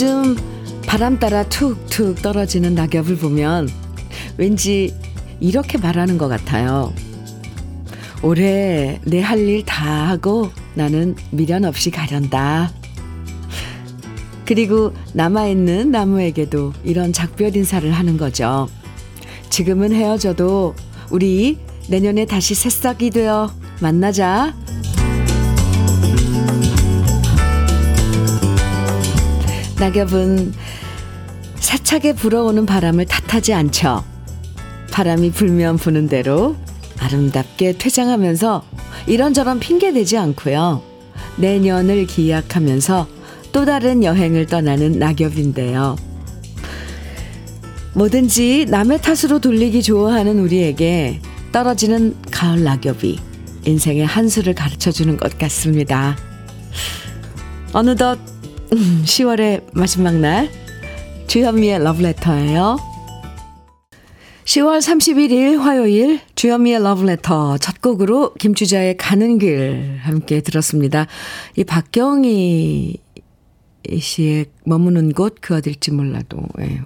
[0.00, 0.36] 요즘
[0.86, 3.68] 바람 따라 툭툭 떨어지는 낙엽을 보면
[4.36, 4.94] 왠지
[5.40, 6.92] 이렇게 말하는 것 같아요.
[8.22, 12.70] 올해 내 할 일 다 하고 나는 미련 없이 가련다.
[14.44, 18.68] 그리고 남아있는 나무에게도 이런 작별 인사를 하는 거죠.
[19.50, 20.76] 지금은 헤어져도
[21.10, 24.54] 우리 내년에 다시 새싹이 되어 만나자.
[29.80, 30.54] 낙엽은
[31.60, 34.04] 세차게 불어오는 바람을 탓하지 않죠.
[34.90, 36.56] 바람이 불면 부는 대로
[36.98, 38.64] 아름답게 퇴장하면서
[39.06, 40.82] 이런저런 핑계 대지 않고요.
[41.36, 43.06] 내년을 기약하면서
[43.52, 45.96] 또 다른 여행을 떠나는 낙엽인데요.
[47.94, 51.20] 뭐든지 남의 탓으로 돌리기 좋아하는 우리에게
[51.52, 53.20] 떨어지는 가을 낙엽이
[53.64, 56.16] 인생의 한 수를 가르쳐 주는 것 같습니다.
[57.72, 58.18] 어느덧
[58.70, 60.50] 10월의 마지막 날
[61.26, 62.78] 주현미의 러브레터예요.
[64.44, 71.06] 10월 31일 화요일 주현미의 러브레터 첫 곡으로 김추자의 가는 길 함께 들었습니다.
[71.56, 72.96] 이 박경희
[73.98, 76.80] 씨의 머무는 곳 그 어딜지 몰라도 예,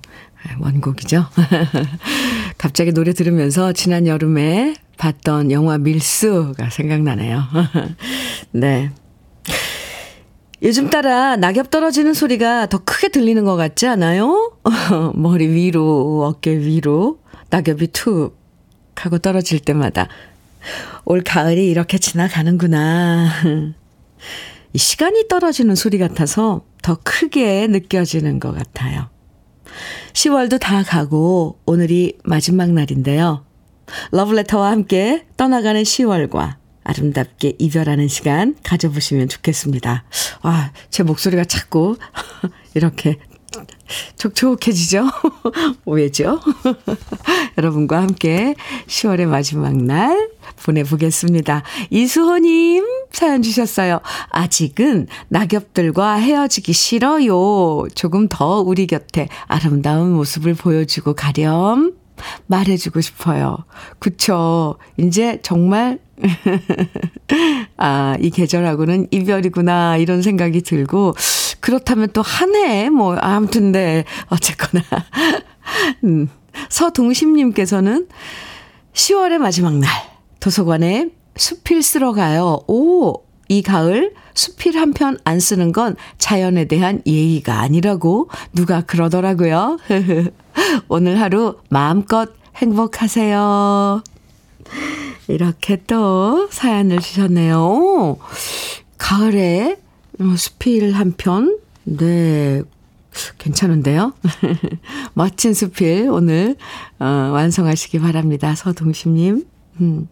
[0.61, 1.27] 원곡이죠.
[2.59, 7.43] 갑자기 노래 들으면서 지난 여름에 봤던 영화 밀수가 생각나네요.
[8.53, 8.91] 네.
[10.63, 14.53] 요즘 따라 낙엽 떨어지는 소리가 더 크게 들리는 것 같지 않아요?
[15.15, 17.19] 머리 위로, 어깨 위로
[17.51, 18.41] 낙엽이 툭
[18.95, 20.07] 하고 떨어질 때마다
[21.05, 23.29] 올 가을이 이렇게 지나가는구나.
[24.73, 29.09] 이 시간이 떨어지는 소리 같아서 더 크게 느껴지는 것 같아요.
[30.13, 33.45] 10월도 다 가고 오늘이 마지막 날인데요.
[34.13, 40.05] 러브레터와 함께 떠나가는 10월과 아름답게 이별하는 시간 가져보시면 좋겠습니다.
[40.43, 41.97] 아, 제 목소리가 자꾸
[42.75, 43.19] 이렇게
[44.17, 45.07] 촉촉해지죠?
[45.87, 46.41] 왜죠?
[47.59, 48.55] 여러분과 함께
[48.87, 50.31] 10월의 마지막 날
[50.65, 51.63] 보내보겠습니다.
[51.91, 54.01] 이수호님 사연 주셨어요.
[54.31, 57.87] 아직은 낙엽들과 헤어지기 싫어요.
[57.95, 62.02] 조금 더 우리 곁에 아름다운 모습을 보여주고 가렴.
[62.47, 63.59] 말해주고 싶어요.
[63.99, 64.77] 그쵸.
[64.97, 65.99] 이제 정말,
[67.77, 71.15] 아, 이 계절하고는 이별이구나, 이런 생각이 들고,
[71.61, 74.83] 그렇다면 또 한 해, 뭐, 아무튼, 네, 어쨌거나.
[76.05, 76.29] 음,
[76.69, 78.09] 서동심님께서는
[78.93, 79.89] 10월의 마지막 날,
[80.41, 82.61] 도서관에 수필 쓰러 가요.
[82.69, 89.79] 오, 이 가을 수필 한 편 안 쓰는 건 자연에 대한 예의가 아니라고 누가 그러더라고요.
[90.89, 94.03] 오늘 하루 마음껏 행복하세요.
[95.29, 98.19] 이렇게 또 사연을 주셨네요.
[98.99, 99.77] 가을에
[100.37, 102.63] 수필 한 편, 네,
[103.39, 104.13] 괜찮은데요?
[105.15, 106.57] 멋진 수필 오늘
[106.99, 108.55] 어, 완성하시기 바랍니다.
[108.55, 109.45] 서동심님.
[109.81, 110.09] 음.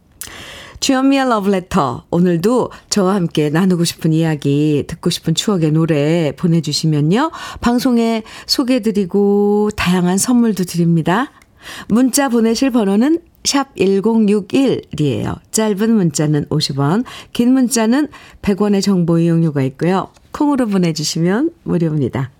[0.80, 2.06] 주현미의 러브레터.
[2.10, 7.30] 오늘도 저와 함께 나누고 싶은 이야기, 듣고 싶은 추억의 노래 보내주시면요.
[7.60, 11.30] 방송에 소개해드리고 다양한 선물도 드립니다.
[11.88, 15.38] 문자 보내실 번호는 샵 1061이에요.
[15.50, 17.04] 짧은 문자는 50원,
[17.34, 18.08] 긴 문자는
[18.40, 20.08] 100원의 정보 이용료가 있고요.
[20.32, 22.30] 콩으로 보내주시면 무료입니다.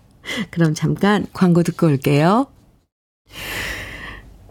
[0.51, 2.47] 그럼 잠깐 광고 듣고 올게요.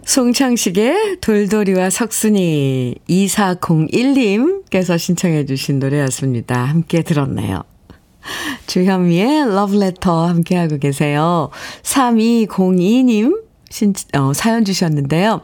[0.09, 6.64] 송창식의 돌돌이와 석순이 2401님께서 신청해 주신 노래였습니다.
[6.64, 7.62] 함께 들었네요.
[8.66, 11.52] 주현미의 러브레터 함께하고 계세요.
[11.84, 15.42] 3202님 신, 어, 사연 주셨는데요.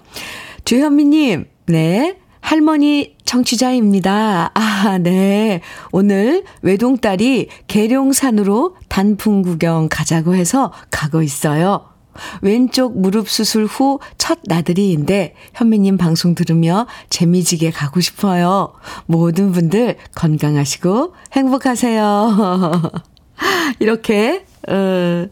[0.63, 2.17] 주현미님, 네.
[2.41, 4.49] 할머니 청취자입니다.
[4.55, 5.61] 아, 네.
[5.91, 11.94] 오늘 외동딸이 계룡산으로 단풍 구경 가자고 해서 가고 있어요.
[12.41, 18.73] 왼쪽 무릎 수술 후 첫 나들이인데 현미님 방송 들으며 재미지게 가고 싶어요.
[19.05, 22.81] 모든 분들 건강하시고 행복하세요.
[23.79, 25.27] 이렇게 어,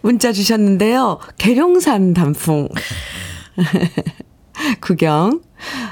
[0.00, 1.18] 문자 주셨는데요.
[1.36, 2.70] 계룡산 단풍
[4.80, 5.42] 구경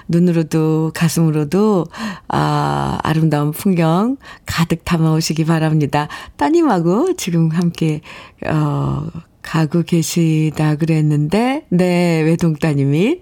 [0.08, 1.84] 눈으로도 가슴으로도
[2.28, 4.16] 아, 아름다운 풍경
[4.46, 6.08] 가득 담아오시기 바랍니다.
[6.36, 8.00] 따님하고 지금 함께
[8.46, 9.06] 어
[9.46, 13.20] 가고 계시다 그랬는데, 네, 외동따님이.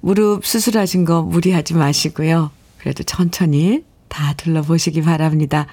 [0.00, 2.50] 무릎 수술하신 거 무리하지 마시고요.
[2.78, 5.66] 그래도 천천히 다 둘러보시기 바랍니다.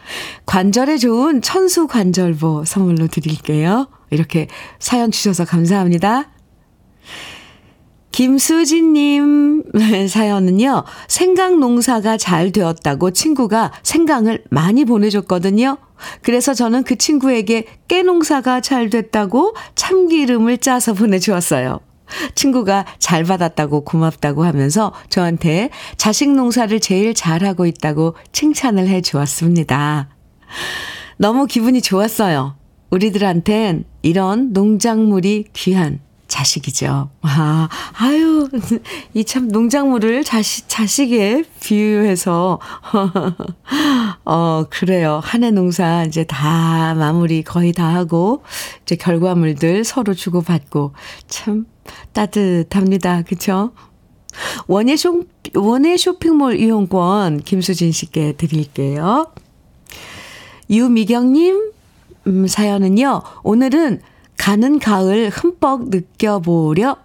[0.46, 3.88] 관절에 좋은 천수 관절보 선물로 드릴게요.
[4.10, 4.48] 이렇게
[4.80, 6.30] 사연 주셔서 감사합니다.
[8.22, 9.64] 김수진님
[10.08, 15.78] 사연은요, 생강 농사가 잘 되었다고 친구가 생강을 많이 보내줬거든요.
[16.22, 21.80] 그래서 저는 그 친구에게 깨 농사가 잘 됐다고 참기름을 짜서 보내주었어요.
[22.36, 30.10] 친구가 잘 받았다고 고맙다고 하면서 저한테 자식 농사를 제일 잘하고 있다고 칭찬을 해 주었습니다.
[31.18, 32.56] 너무 기분이 좋았어요.
[32.92, 36.02] 우리들한텐 이런 농작물이 귀한
[36.36, 37.10] 자식이죠.
[37.24, 37.68] 아,
[37.98, 38.48] 아유,
[39.14, 42.58] 이 참 농작물을 자식, 자식에 비유해서,
[44.26, 45.20] 어, 그래요.
[45.24, 48.44] 한 해 농사 이제 다 마무리 거의 다 하고,
[48.84, 50.94] 이제 결과물들 서로 주고받고,
[51.28, 51.66] 참
[52.14, 53.24] 따뜻합니다.
[53.24, 53.74] 그쵸?
[54.68, 55.24] 원예 쇼,
[55.54, 59.28] 원예 쇼핑몰 이용권 김수진 씨께 드릴게요.
[60.70, 61.72] 유미경님,
[62.28, 64.02] 음, 사연은요, 오늘은
[64.42, 66.98] 가는 가을 흠뻑 느껴보려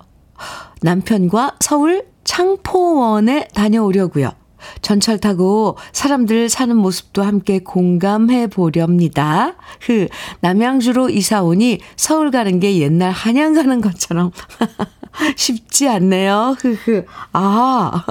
[0.81, 4.33] 남편과 서울 창포원에 다녀오려고요.
[4.81, 9.55] 전철 타고 사람들 사는 모습도 함께 공감해 보렵니다.
[9.83, 10.09] 그
[10.41, 14.31] 남양주로 이사 오니 서울 가는 게 옛날 한양 가는 것처럼
[15.37, 16.57] 쉽지 않네요.
[16.59, 17.05] 흐흐.
[17.35, 18.03] 아.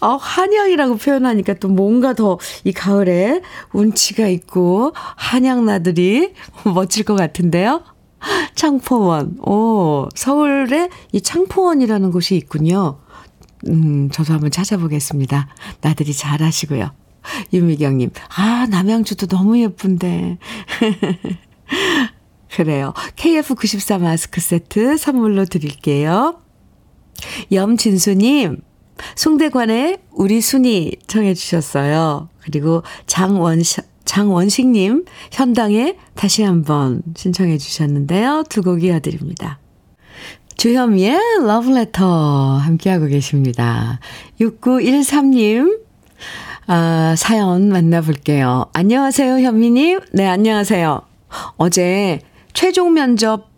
[0.00, 3.42] 어, 한양이라고 표현하니까 또 뭔가 더 이 가을에
[3.72, 6.34] 운치가 있고 한양나들이
[6.72, 7.82] 멋질 것 같은데요.
[8.54, 9.38] 창포원.
[9.40, 13.00] 오, 서울에 이 창포원이라는 곳이 있군요.
[13.68, 15.48] 음, 저도 한번 찾아보겠습니다.
[15.80, 16.90] 나들이 잘 하시고요.
[17.52, 20.38] 유미경님, 아, 남양주도 너무 예쁜데.
[22.54, 22.94] 그래요.
[23.16, 26.40] KF94 마스크 세트 선물로 드릴게요.
[27.52, 28.62] 염진수님,
[29.16, 32.28] 송대관의 우리 순이 청해 주셨어요.
[32.40, 33.62] 그리고 장원,
[34.06, 38.44] 장원식님, 현당에 다시 한번 신청해 주셨는데요.
[38.48, 39.58] 두 곡 이어드립니다.
[40.56, 44.00] 주현미의 러브레터 함께하고 계십니다.
[44.40, 45.80] 6913님,
[46.66, 48.66] 아, 사연 만나볼게요.
[48.72, 50.00] 안녕하세요, 현미님.
[50.12, 51.02] 네, 안녕하세요.
[51.58, 52.20] 어제
[52.54, 53.50] 최종 면접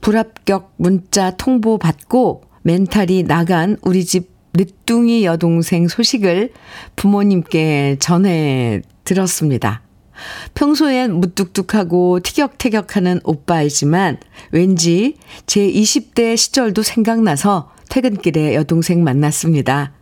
[0.00, 6.52] 불합격 문자 통보 받고 멘탈이 나간 우리 집 늦둥이 여동생 소식을
[6.96, 9.82] 부모님께 전해 들었습니다.
[10.54, 14.18] 평소엔 무뚝뚝하고 티격태격하는 오빠이지만
[14.50, 15.16] 왠지
[15.46, 19.92] 제 20대 시절도 생각나서 퇴근길에 여동생 만났습니다.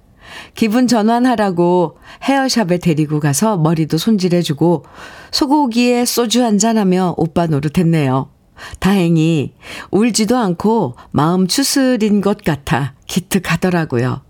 [0.54, 4.84] 기분 전환하라고 헤어샵에 데리고 가서 머리도 손질해주고
[5.30, 8.30] 소고기에 소주 한잔하며 오빠 노릇했네요.
[8.78, 9.54] 다행히
[9.90, 14.22] 울지도 않고 마음 추스린 것 같아 기특하더라고요.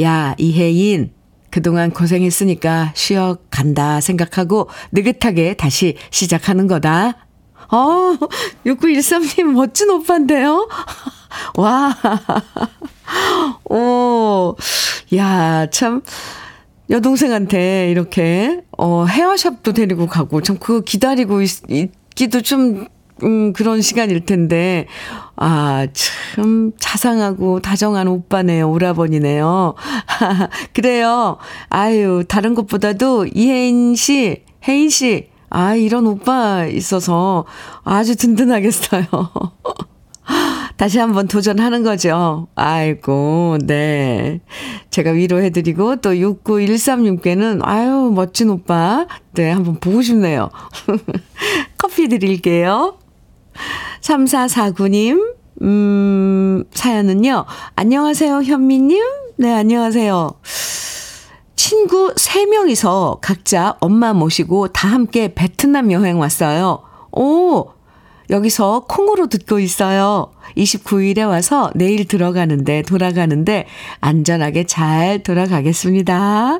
[0.00, 1.12] 야, 이혜인.
[1.52, 7.26] 그동안 고생했으니까 쉬어 간다 생각하고 느긋하게 다시 시작하는 거다.
[7.70, 8.16] 어,
[8.64, 10.66] 6913님 멋진 오빠인데요?
[11.56, 11.94] 와.
[13.68, 14.56] 오,
[15.14, 16.00] 야, 참.
[16.88, 22.86] 여동생한테 이렇게, 어, 헤어샵도 데리고 가고, 참, 그거 기다리고 있, 있기도 좀
[23.22, 24.86] 음, 그런 시간일 텐데,
[25.36, 28.70] 아, 참, 자상하고 다정한 오빠네요.
[28.70, 29.74] 오라버니네요.
[30.72, 31.38] 그래요.
[31.68, 37.44] 아유, 다른 것보다도 이혜인 씨, 혜인 씨, 아, 이런 오빠 있어서
[37.84, 39.04] 아주 든든하겠어요.
[40.76, 42.48] 다시 한번 도전하는 거죠.
[42.54, 44.40] 아이고, 네.
[44.90, 49.06] 제가 위로해드리고, 또 6913님께는, 아유, 멋진 오빠.
[49.34, 50.50] 네, 한번 보고 싶네요.
[51.78, 52.98] 커피 드릴게요.
[54.00, 57.44] 3449님, 음, 사연은요.
[57.76, 59.02] 안녕하세요, 현미님.
[59.36, 60.30] 네, 안녕하세요.
[61.56, 66.82] 친구 3명이서 각자 엄마 모시고 다 함께 베트남 여행 왔어요.
[67.12, 67.70] 오!
[68.30, 70.32] 여기서 콩으로 듣고 있어요.
[70.56, 73.66] 29일에 와서 내일 들어가는데, 돌아가는데,
[74.00, 76.58] 안전하게 잘 돌아가겠습니다.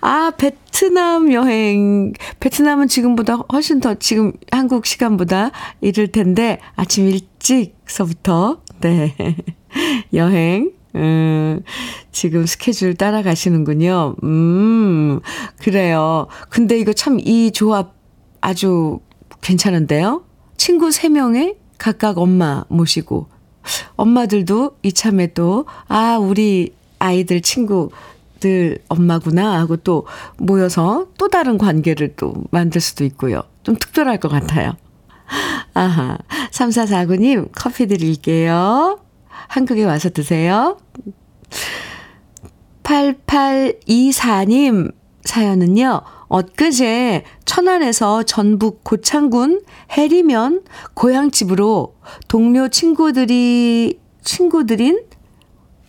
[0.00, 2.12] 아, 베트남 여행.
[2.40, 5.50] 베트남은 지금보다 훨씬 더 지금 한국 시간보다
[5.80, 9.14] 이를 텐데 아침 일찍서부터 네.
[10.14, 11.62] 여행 음,
[12.12, 14.16] 지금 스케줄 따라가시는군요.
[14.22, 15.20] 음,
[15.60, 16.26] 그래요.
[16.48, 17.94] 근데 이거 참 이 조합
[18.40, 19.00] 아주
[19.42, 20.24] 괜찮은데요?
[20.56, 23.28] 친구 3명에 각각 엄마 모시고,
[23.96, 27.90] 엄마들도 이참에 또, 아, 우리 아이들 친구
[28.40, 33.42] 늘 엄마구나 하고 또 모여서 또 다른 관계를 또 만들 수도 있고요.
[33.62, 34.76] 좀 특별할 것 같아요.
[35.74, 36.18] 아하.
[36.52, 39.00] 3449님, 커피 드릴게요.
[39.48, 40.78] 한국에 와서 드세요.
[42.82, 44.92] 8824님
[45.24, 50.62] 사연은요, 엊그제 천안에서 전북 고창군 해리면
[50.94, 51.96] 고향집으로
[52.28, 55.02] 동료 친구들이, 친구들인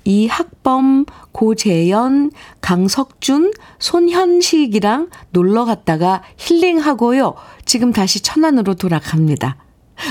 [0.06, 2.30] 이 학 범, 고재연,
[2.62, 7.34] 강석준, 손현식이랑 놀러 갔다가 힐링하고요.
[7.66, 9.58] 지금 다시 천안으로 돌아갑니다.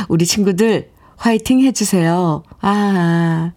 [0.09, 2.43] 우리 친구들 화이팅 해주세요.
[2.61, 3.53] 아,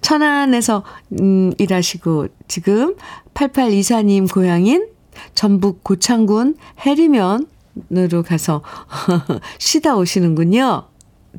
[0.00, 0.84] 천안에서,
[1.20, 2.94] 음, 일하시고, 지금
[3.34, 4.86] 8824님 고향인
[5.34, 8.62] 전북 고창군 해리면으로 가서
[9.58, 10.84] 쉬다 오시는군요.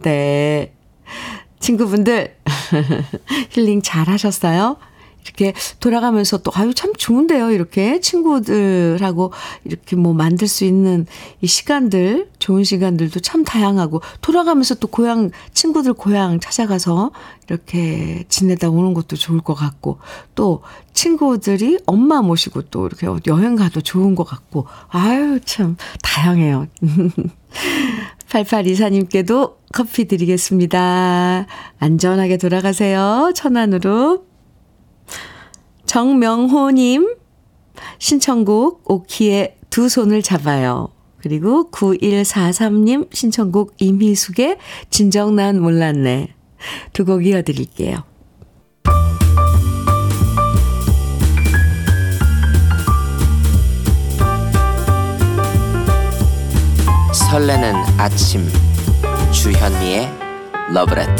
[0.02, 0.74] 네.
[1.60, 2.36] 친구분들,
[3.52, 4.78] 힐링 잘 하셨어요?
[5.28, 7.52] 이렇게 돌아가면서 또, 아유, 참 좋은데요.
[7.52, 9.34] 이렇게 친구들하고
[9.66, 11.06] 이렇게 뭐 만들 수 있는
[11.42, 17.12] 이 시간들, 좋은 시간들도 참 다양하고, 돌아가면서 또 고향, 친구들 고향 찾아가서
[17.50, 20.00] 이렇게 지내다 오는 것도 좋을 것 같고,
[20.34, 20.62] 또
[20.94, 26.68] 친구들이 엄마 모시고 또 이렇게 여행 가도 좋은 것 같고, 아유, 참 다양해요.
[28.30, 31.46] 8824님께도 커피 드리겠습니다.
[31.80, 33.32] 안전하게 돌아가세요.
[33.36, 34.26] 천안으로.
[35.86, 37.16] 정명호님,
[38.00, 40.90] 신청곡 오키의 두 손을 잡아요.
[41.20, 44.58] 그리고 9143님 신청곡 임희숙의
[44.90, 46.34] 진정 난 몰랐네.
[46.94, 48.04] 두 곡 이어드릴게요.
[57.38, 58.41] 설레는 아침.
[59.32, 60.10] 주현미의
[60.74, 61.13] 러브레터.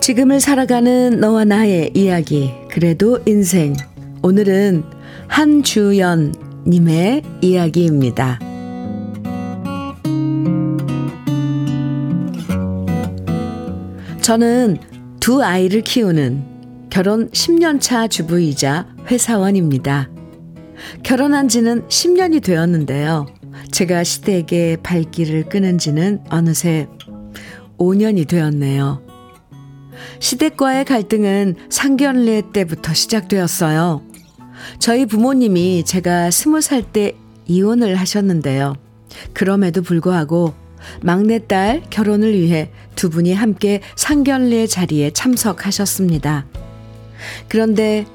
[0.00, 3.76] 지금을 살아가는 너와 나의 이야기 그래도 인생.
[4.22, 4.84] 오늘은
[5.28, 6.34] 한주연
[6.66, 8.51] 님의 이야기입니다.
[14.32, 14.78] 저는
[15.20, 20.08] 두 아이를 키우는 결혼 10년차 주부이자 회사원입니다.
[21.02, 23.26] 결혼한 지는 10년이 되었는데요.
[23.72, 26.88] 제가 시댁의 발길을 끄는 지는 어느새
[27.76, 29.02] 5년이 되었네요.
[30.18, 34.00] 시댁과의 갈등은 상견례 때부터 시작되었어요.
[34.78, 37.12] 저희 부모님이 제가 스무 살 때
[37.48, 38.76] 이혼을 하셨는데요.
[39.34, 40.61] 그럼에도 불구하고
[41.02, 46.46] 막내딸 결혼을 위해 두 분이 함께 상견례 자리에 참석하셨습니다.
[47.48, 48.06] 그런데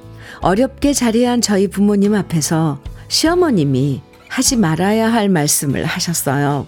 [0.42, 6.68] 어렵게 자리한 저희 부모님 앞에서 시어머님이 하지 말아야 할 말씀을 하셨어요.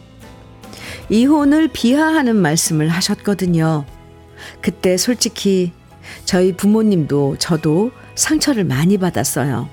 [1.10, 3.86] 이혼을 비하하는 말씀을 하셨거든요.
[4.62, 5.72] 그때 솔직히
[6.25, 9.70] 저희 부모님도 저도 상처를 많이 받았어요.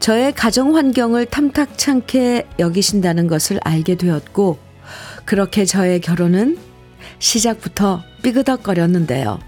[0.00, 4.58] 저의 가정 환경을 탐탁찮게 여기신다는 것을 알게 되었고,
[5.30, 6.58] 그렇게 저의 결혼은
[7.20, 9.38] 시작부터 삐그덕거렸는데요.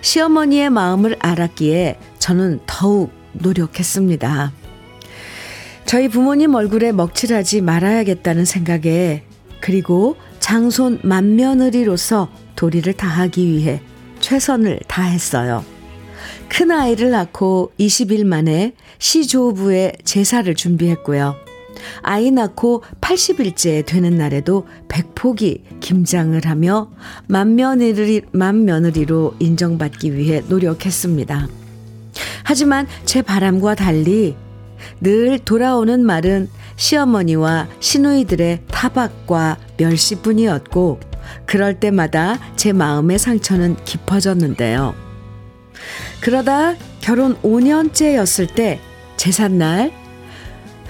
[0.00, 4.52] 시어머니의 마음을 알았기에 저는 더욱 노력했습니다.
[5.86, 9.24] 저희 부모님 얼굴에 먹칠하지 말아야겠다는 생각에
[9.60, 13.80] 그리고 장손 맏며느리로서 도리를 다하기 위해
[14.20, 15.64] 최선을 다했어요.
[16.48, 21.45] 큰 아이를 낳고 20일 만에 시조부의 제사를 준비했고요.
[22.02, 26.90] 아이 낳고 80일째 되는 날에도 백폭이 김장을 하며
[27.26, 31.48] 맏며느리, 맏며느리로 인정받기 위해 노력했습니다.
[32.44, 34.36] 하지만 제 바람과 달리
[35.00, 41.00] 늘 돌아오는 말은 시어머니와 시누이들의 타박과 멸시뿐이었고
[41.46, 44.94] 그럴 때마다 제 마음의 상처는 깊어졌는데요.
[46.20, 48.80] 그러다 결혼 5년째였을 때
[49.16, 49.92] 제삿날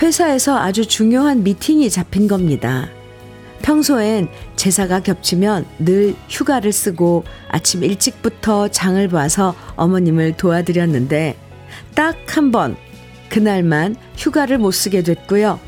[0.03, 2.89] 회사에서 아주 중요한 미팅이 잡힌 겁니다.
[3.63, 11.37] 평소엔 제사가 겹치면 늘 휴가를 쓰고 아침 일찍부터 장을 봐서 어머님을 도와드렸는데
[11.95, 12.77] 딱 한 번
[13.31, 15.59] 그날만 휴가를 못 쓰게 됐고요.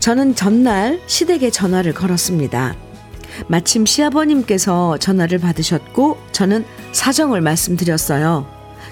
[0.00, 2.74] 저는 전날 시댁에 전화를 걸었습니다.
[3.46, 8.46] 마침 시아버님께서 전화를 받으셨고 저는 사정을 말씀드렸어요.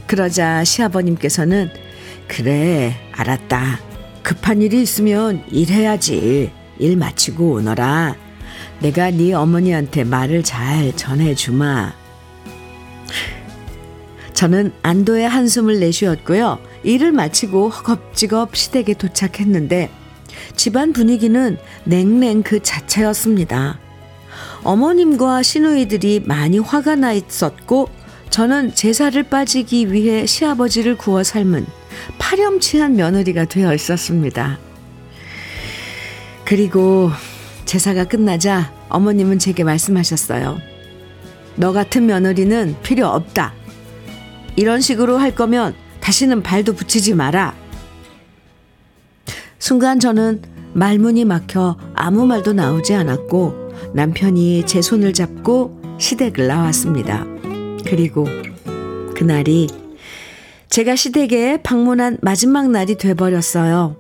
[0.07, 1.71] 그러자 시아버님께서는
[2.29, 3.86] 그래 알았다.
[4.27, 6.51] 급한 일이 있으면 일해야지.
[6.81, 8.17] 일 마치고 오너라.
[8.81, 11.93] 내가 네 어머니한테 말을 잘 전해주마.
[14.35, 16.59] 저는 안도의 한숨을 내쉬었고요.
[16.83, 19.91] 일을 마치고 허겁지겁 시댁에 도착했는데
[20.57, 23.79] 집안 분위기는 냉랭 그 자체였습니다.
[24.65, 27.91] 어머님과 시누이들이 많이 화가 나 있었고
[28.31, 31.65] 저는 제사를 빠지기 위해 시아버지를 구워 삶은
[32.19, 34.59] 파렴치한 며느리가 되어 있었습니다.
[36.45, 37.11] 그리고
[37.65, 40.59] 제사가 끝나자 어머님은 제게 말씀하셨어요.
[41.57, 43.53] 너 같은 며느리는 필요 없다.
[44.55, 47.55] 이런 식으로 할 거면 다시는 발도 붙이지 마라.
[49.59, 50.43] 순간 저는
[50.75, 57.27] 말문이 막혀 아무 말도 나오지 않았고 남편이 제 손을 잡고 시댁을 나왔습니다.
[57.87, 58.27] 그리고
[59.15, 59.67] 그날이
[60.77, 63.97] 제가 시댁에 방문한 마지막 날이 돼버렸어요.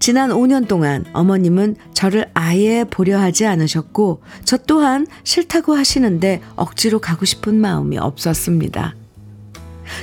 [0.00, 7.24] 지난 5년 동안 어머님은 저를 아예 보려 하지 않으셨고, 저 또한 싫다고 하시는데 억지로 가고
[7.24, 8.96] 싶은 마음이 없었습니다.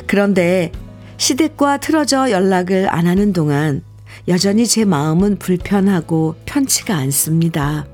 [0.08, 0.72] 그런데
[1.18, 3.84] 시댁과 틀어져 연락을 안 하는 동안
[4.30, 7.86] 여전히 제 마음은 불편하고 편치가 않습니다.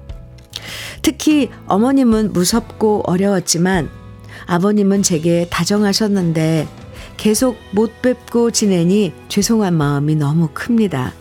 [1.02, 3.90] 특히 어머님은 무섭고 어려웠지만
[4.46, 6.81] 아버님은 제게 다정하셨는데
[7.22, 11.14] 계속 못 뵙고 지내니 죄송한 마음이 너무 큽니다.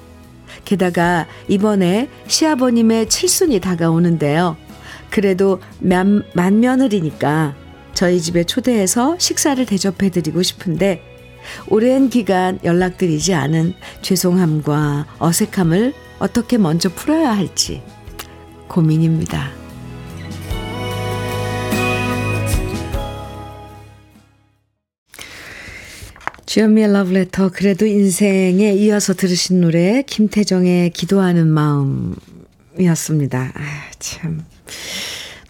[0.64, 4.56] 게다가 이번에 시아버님의 칠순이 다가오는데요.
[5.10, 7.54] 그래도 만, 만며느리니까
[7.92, 11.02] 저희 집에 초대해서 식사를 대접해드리고 싶은데
[11.68, 17.82] 오랜 기간 연락드리지 않은 죄송함과 어색함을 어떻게 먼저 풀어야 할지
[18.68, 19.59] 고민입니다.
[26.50, 33.52] 주현미의 러브레터 그래도 인생에 이어서 들으신 노래 김태정의 기도하는 마음이었습니다.
[33.54, 34.44] 아, 참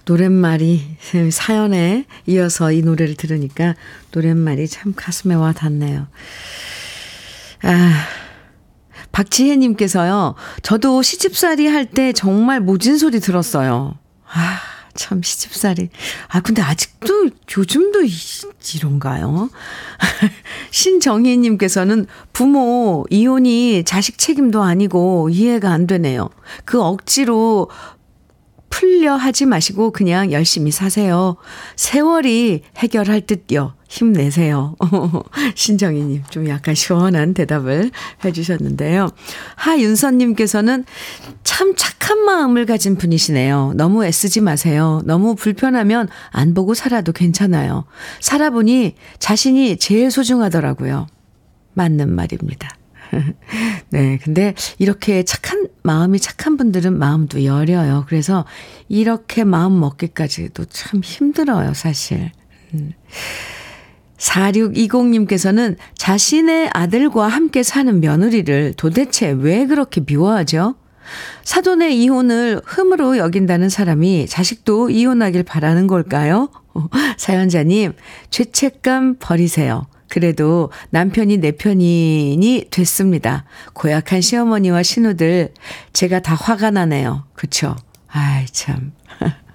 [0.04, 0.82] 노랫말이
[1.32, 3.76] 사연에 이어서 이 노래를 들으니까
[4.12, 6.06] 노랫말이 참 가슴에 와 닿네요.
[7.62, 8.06] 아
[9.10, 10.34] 박지혜 님께서요.
[10.60, 13.96] 저도 시집살이 할 때 정말 모진 소리 들었어요.
[14.26, 14.60] 아,
[14.94, 15.88] 참 시집살이.
[16.28, 18.12] 아, 근데 아직도 요즘도 이,
[18.76, 19.50] 이런가요?
[20.70, 26.30] 신정희님께서는 부모 이혼이 자식 책임도 아니고 이해가 안 되네요.
[26.64, 27.68] 그 억지로
[28.70, 31.36] 풀려 하지 마시고 그냥 열심히 사세요.
[31.76, 33.74] 세월이 해결할 듯요.
[33.90, 34.76] 힘내세요.
[35.56, 37.90] 신정희님, 좀 약간 시원한 대답을
[38.24, 39.10] 해주셨는데요.
[39.56, 40.84] 하윤선님께서는
[41.42, 43.72] 참 착한 마음을 가진 분이시네요.
[43.74, 45.02] 너무 애쓰지 마세요.
[45.06, 47.84] 너무 불편하면 안 보고 살아도 괜찮아요.
[48.20, 51.08] 살아보니 자신이 제일 소중하더라고요.
[51.74, 52.70] 맞는 말입니다.
[53.90, 54.20] 네.
[54.22, 58.04] 근데 이렇게 착한, 마음이 착한 분들은 마음도 여려요.
[58.06, 58.44] 그래서
[58.88, 62.30] 이렇게 마음 먹기까지도 참 힘들어요, 사실.
[62.74, 62.92] 음.
[64.20, 70.76] 4620님께서는 자신의 아들과 함께 사는 며느리를 도대체 왜 그렇게 미워하죠?
[71.42, 76.50] 사돈의 이혼을 흠으로 여긴다는 사람이 자식도 이혼하길 바라는 걸까요?
[77.16, 77.94] 사연자님,
[78.30, 79.86] 죄책감 버리세요.
[80.08, 83.44] 그래도 남편이 내 편인이 됐습니다.
[83.72, 85.54] 고약한 시어머니와 신우들,
[85.92, 87.24] 제가 다 화가 나네요.
[87.34, 87.76] 그쵸?
[88.08, 88.92] 아이, 참.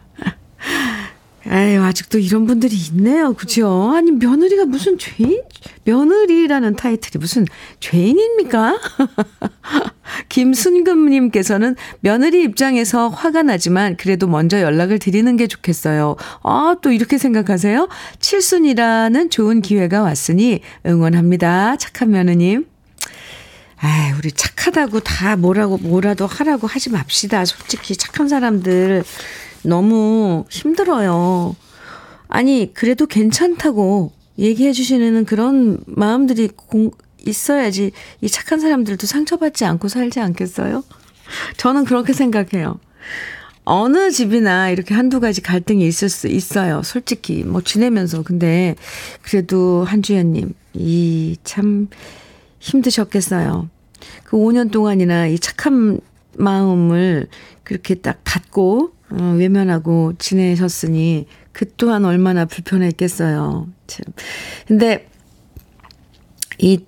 [1.48, 3.34] 에이, 아직도 이런 분들이 있네요.
[3.34, 3.94] 그죠?
[3.96, 5.42] 아니, 며느리가 무슨 죄인?
[5.84, 7.46] 며느리라는 타이틀이 무슨
[7.80, 8.80] 죄인입니까?
[10.30, 16.16] 김순금님께서는 며느리 입장에서 화가 나지만 그래도 먼저 연락을 드리는 게 좋겠어요.
[16.44, 17.90] 아, 또 이렇게 생각하세요?
[18.20, 21.78] 칠순이라는 좋은 기회가 왔으니 응원합니다.
[21.78, 22.66] 착한 며느님.
[23.82, 27.46] 아, 우리 착하다고 다 뭐라고 뭐라도 하라고 하지 맙시다.
[27.46, 29.04] 솔직히 착한 사람들
[29.66, 31.56] 너무 힘들어요.
[32.28, 36.92] 아니, 그래도 괜찮다고 얘기해 주시는 그런 마음들이 공,
[37.26, 40.84] 있어야지 이 착한 사람들도 상처받지 않고 살지 않겠어요?
[41.58, 42.80] 저는 그렇게 생각해요.
[43.64, 46.84] 어느 집이나 이렇게 한두 가지 갈등이 있을 수 있어요.
[46.84, 48.22] 솔직히 뭐 지내면서.
[48.22, 48.76] 근데
[49.24, 51.88] 그래도 한주연님, 이 참
[52.60, 53.70] 힘드셨겠어요.
[54.24, 56.00] 그 5년 동안이나 이 착한
[56.38, 57.28] 마음을
[57.64, 63.68] 그렇게 딱 닫고 어, 외면하고 지내셨으니 그 또한 얼마나 불편했겠어요.
[63.88, 64.06] 참.
[64.68, 65.08] 근데
[66.60, 66.84] 이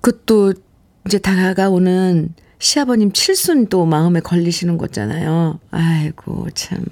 [0.00, 0.54] 그것도
[1.06, 5.58] 이제 다가오는 시아버님 칠순 또 마음에 걸리시는 거잖아요.
[5.70, 6.84] 아이고 참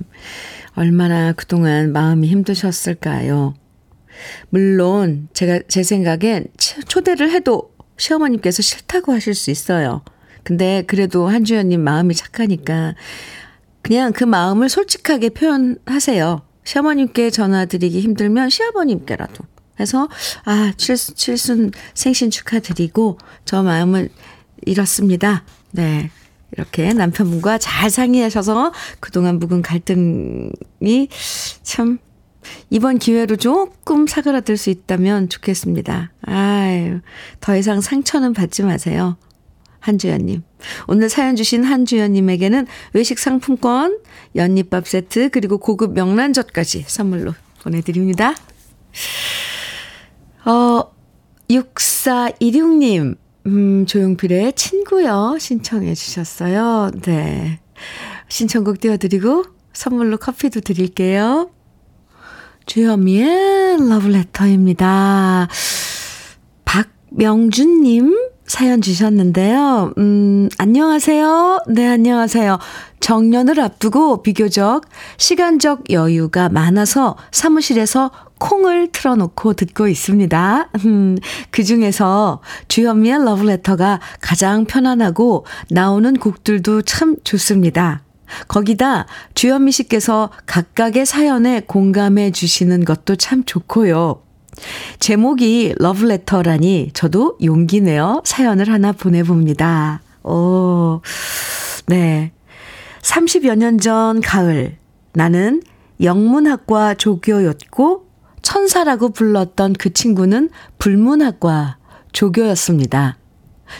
[0.75, 3.55] 얼마나 그동안 마음이 힘드셨을까요.
[4.51, 6.47] 물론 제가 제 생각엔
[6.89, 10.03] 초대를 해도 시어머님께서 싫다고 하실 수 있어요.
[10.43, 12.95] 근데 그래도 한주연님 마음이 착하니까
[13.83, 16.43] 그냥 그 마음을 솔직하게 표현하세요.
[16.65, 19.45] 시어머님께 전화드리기 힘들면 시아버님께라도
[19.81, 20.09] 해서
[20.45, 24.09] 아 칠순, 칠순 생신 축하드리고 저 마음을
[24.65, 25.45] 잃었습니다.
[25.73, 26.11] 네.
[26.53, 31.09] 이렇게 남편분과 잘 상의하셔서 그동안 묵은 갈등이
[31.63, 31.99] 참
[32.71, 36.13] 이번 기회로 조금 사그라들 수 있다면 좋겠습니다.
[36.23, 37.01] 아유,
[37.41, 39.17] 더 이상 상처는 받지 마세요.
[39.83, 40.43] 한주연님.
[40.87, 43.99] 오늘 사연 주신 한주연님에게는 외식 상품권,
[44.37, 48.35] 연잎밥 세트, 그리고 고급 명란젓까지 선물로 보내드립니다.
[50.45, 50.93] 어,
[51.51, 53.17] 6416님,
[53.47, 55.37] 음, 조용필의 친구요.
[55.39, 56.91] 신청해 주셨어요.
[57.03, 57.61] 네.
[58.29, 61.51] 신청곡 띄워드리고 선물로 커피도 드릴게요.
[62.67, 65.49] 주현미의 러브레터입니다.
[66.65, 69.95] 박명준님 사연 주셨는데요.
[69.97, 71.61] 음, 안녕하세요.
[71.69, 72.59] 네, 안녕하세요.
[73.01, 74.83] 정년을 앞두고 비교적
[75.17, 80.69] 시간적 여유가 많아서 사무실에서 콩을 틀어놓고 듣고 있습니다.
[80.85, 81.17] 음,
[81.51, 88.03] 그 중에서 주현미의 러브레터가 가장 편안하고 나오는 곡들도 참 좋습니다.
[88.49, 94.21] 거기다 주현미 씨께서 각각의 사연에 공감해 주시는 것도 참 좋고요.
[94.99, 100.03] 제목이 러브레터라니 저도 용기 내어 사연을 하나 보내봅니다.
[100.25, 101.01] 오,
[101.87, 102.33] 네.
[103.01, 104.77] 30여 년 전 가을,
[105.13, 105.63] 나는
[106.01, 108.07] 영문학과 조교였고,
[108.43, 111.79] 천사라고 불렀던 그 친구는 불문학과
[112.13, 113.17] 조교였습니다.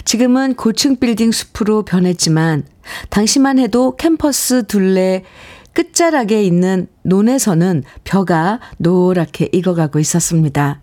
[0.05, 2.65] 지금은 고층 빌딩 숲으로 변했지만,
[3.11, 5.25] 당시만 해도 캠퍼스 둘레
[5.73, 10.81] 끝자락에 있는 논에서는 벼가 노랗게 익어가고 있었습니다.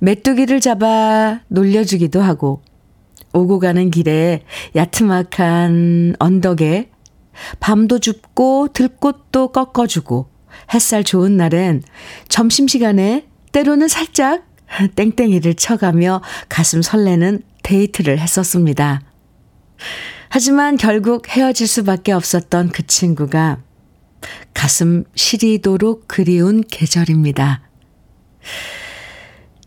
[0.00, 2.62] 메뚜기를 잡아 놀려주기도 하고,
[3.32, 4.44] 오고 가는 길에
[4.76, 6.90] 야트막한 언덕에
[7.60, 10.28] 밤도 줍고 들꽃도 꺾어주고
[10.74, 11.82] 햇살 좋은 날엔
[12.28, 14.44] 점심시간에 때로는 살짝
[14.94, 19.00] 땡땡이를 쳐가며 가슴 설레는 데이트를 했었습니다.
[20.28, 23.58] 하지만 결국 헤어질 수밖에 없었던 그 친구가
[24.54, 27.62] 가슴 시리도록 그리운 계절입니다.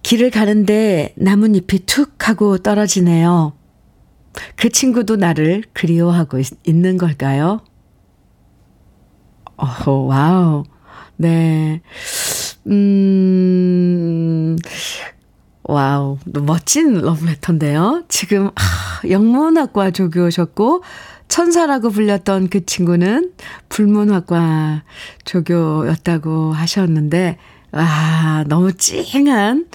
[0.03, 3.53] 길을 가는데 나뭇잎이 툭 하고 떨어지네요.
[4.55, 7.61] 그 친구도 나를 그리워하고 있는 걸까요?
[9.57, 10.63] 어, wow.
[11.17, 11.81] 네.
[12.67, 14.57] 음,
[15.63, 16.17] wow.
[16.25, 18.03] 멋진 러브레터인데요.
[18.09, 20.83] 지금, 아, 영문학과 조교셨고,
[21.27, 23.31] 천사라고 불렸던 그 친구는
[23.69, 24.83] 불문학과
[25.25, 27.37] 조교였다고 하셨는데,
[27.71, 29.67] 아, 너무 찡한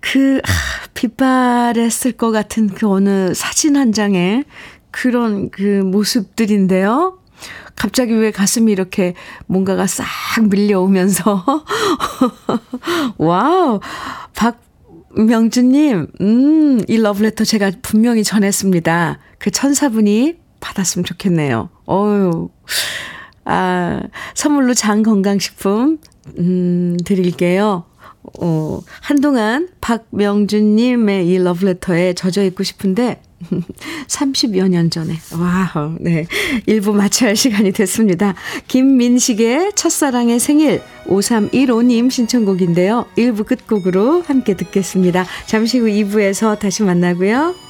[0.00, 0.50] 그, 아,
[0.94, 4.44] 빛바랬을 것 같은 그 어느 사진 한 장에
[4.90, 7.18] 그런 그 모습들인데요.
[7.76, 9.14] 갑자기 왜 가슴이 이렇게
[9.46, 10.06] 뭔가가 싹
[10.50, 11.44] 밀려오면서.
[13.16, 13.80] wow.
[15.14, 19.18] 박명주님, 음, 이 러브레터 제가 분명히 전했습니다.
[19.38, 21.70] 그 천사분이 받았으면 좋겠네요.
[21.88, 22.50] 어유
[23.44, 24.02] 아,
[24.34, 25.98] 선물로 장 건강식품,
[26.38, 27.84] 음, 드릴게요.
[28.38, 33.22] 어, 한동안 박명준님의 이 러브레터에 젖어 있고 싶은데,
[34.06, 35.14] 30여 년 전에.
[35.32, 36.26] wow, 네.
[36.68, 38.34] 1부 마쳐야 할 시간이 됐습니다.
[38.68, 43.06] 김민식의 첫사랑의 생일 5315님 신청곡인데요.
[43.16, 45.24] 1부 끝곡으로 함께 듣겠습니다.
[45.46, 47.69] 잠시 후 2부에서 다시 만나고요.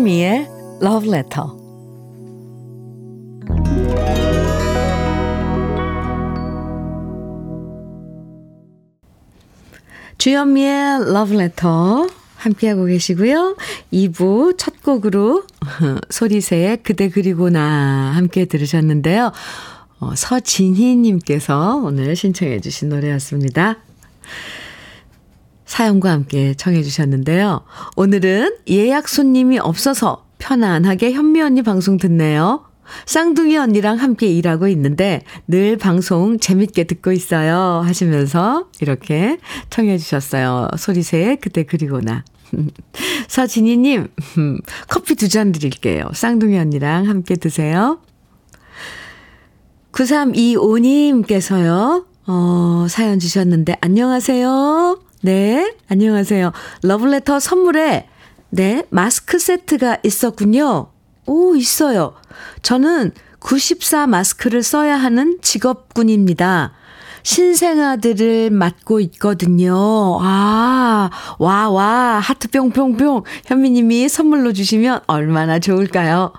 [0.00, 0.48] 주현미의
[0.82, 1.46] Love Letter.
[10.16, 13.56] 주현미의 Love Letter 함께하고 계시고요.
[13.92, 15.44] 2부 첫 곡으로
[16.08, 17.60] 소리새의 그대 그리고 나
[18.14, 19.32] 함께 들으셨는데요.
[19.98, 23.76] 어, 서진희님께서 오늘 신청해 주신 노래였습니다.
[25.70, 27.60] 사연과 함께 청해 주셨는데요.
[27.94, 32.64] 오늘은 예약 손님이 없어서 편안하게 현미 언니 방송 듣네요.
[33.06, 37.82] 쌍둥이 언니랑 함께 일하고 있는데 늘 방송 재밌게 듣고 있어요.
[37.84, 39.38] 하시면서 이렇게
[39.70, 40.66] 청해 주셨어요.
[40.76, 42.24] 소리새 그때 그리고나.
[43.28, 44.08] 서진희님,
[44.88, 46.10] 커피 두 잔 드릴게요.
[46.12, 48.00] 쌍둥이 언니랑 함께 드세요.
[49.92, 54.98] 9325님께서요, 어, 사연 주셨는데, 안녕하세요.
[55.22, 56.50] 네, 안녕하세요.
[56.82, 58.08] 러블레터 선물에,
[58.48, 60.92] 네, 마스크 세트가 있었군요.
[61.26, 62.14] 오, 있어요.
[62.62, 66.72] 저는 94 마스크를 써야 하는 직업군입니다.
[67.22, 70.18] 신생아들을 맡고 있거든요.
[70.22, 73.24] 아, 와, 와, 하트 뿅뿅뿅.
[73.44, 76.32] 현미님이 선물로 주시면 얼마나 좋을까요?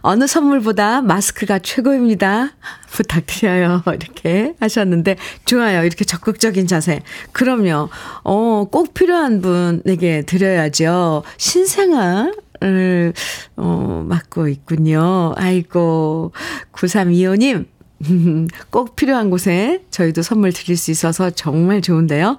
[0.00, 2.52] 어느 선물보다 마스크가 최고입니다.
[2.90, 3.82] 부탁드려요.
[3.94, 5.84] 이렇게 하셨는데, 좋아요.
[5.84, 7.00] 이렇게 적극적인 자세.
[7.32, 7.88] 그럼요.
[8.24, 11.22] 어, 꼭 필요한 분에게 드려야죠.
[11.36, 13.12] 신생아를,
[13.56, 15.34] 어, 맡고 있군요.
[15.36, 16.32] 아이고,
[16.72, 17.66] 9325님.
[18.70, 22.38] 꼭 필요한 곳에 저희도 선물 드릴 수 있어서 정말 좋은데요.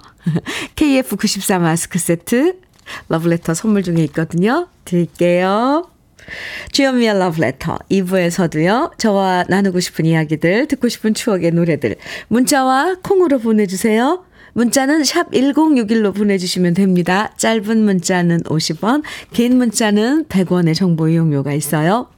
[0.74, 2.58] KF94 마스크 세트
[3.08, 4.68] 러브레터 선물 중에 있거든요.
[4.84, 5.88] 드릴게요.
[6.72, 8.98] 주연미의 러브레터 2부에서도요.
[8.98, 11.96] 저와 나누고 싶은 이야기들, 듣고 싶은 추억의 노래들
[12.28, 14.24] 문자와 콩으로 보내주세요.
[14.54, 17.32] 문자는 샵 1061로 보내주시면 됩니다.
[17.36, 22.08] 짧은 문자는 50원, 긴 문자는 100원의 정보 이용료가 있어요.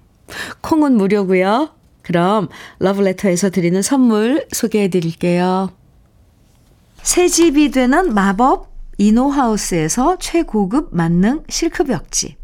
[0.61, 1.71] 콩은 무료고요.
[2.03, 2.49] 그럼
[2.81, 5.71] 러브레터에서 드리는 선물 소개해 드릴게요.
[7.03, 12.37] 새 집이 되는 마법 이노하우스에서 최고급 만능 실크벽지.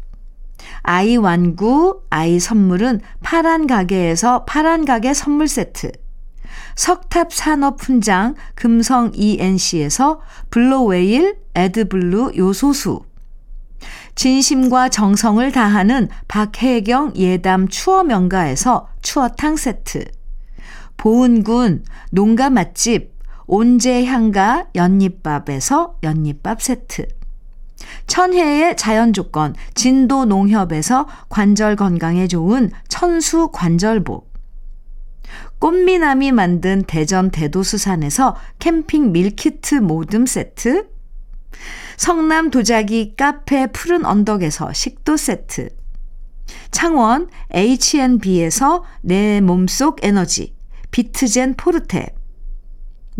[0.83, 5.91] 아이 완구, 아이 선물은 파란 가게에서 파란 가게 선물 세트.
[6.75, 13.01] 석탑 산업 훈장 금성 ENC에서 블로웨일 에드블루 요소수.
[14.15, 20.05] 진심과 정성을 다하는 박혜경 예담 추어 명가에서 추어탕 세트.
[20.97, 23.13] 보은군 농가 맛집
[23.47, 27.07] 온재향가 연잎밥에서 연잎밥 세트.
[28.07, 34.31] 천혜의 자연 조건 진도 농협에서 관절 건강에 좋은 천수 관절복.
[35.59, 40.89] 꽃미남이 만든 대전 대도수산에서 캠핑 밀키트 모듬 세트.
[41.97, 45.69] 성남 도자기 카페 푸른 언덕에서 식도 세트.
[46.71, 50.55] 창원 H&B에서 내 몸속 에너지
[50.89, 52.15] 비트젠 포르테.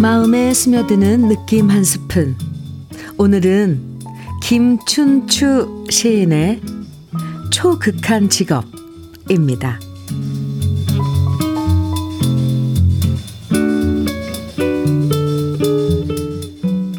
[0.00, 2.34] 마음에 스며드는 느낌 한 스푼.
[3.18, 4.00] 오늘은
[4.42, 6.62] 김춘추 시인의
[7.50, 9.78] 초극한 직업입니다.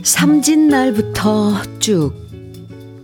[0.03, 2.13] 삼진 날부터 쭉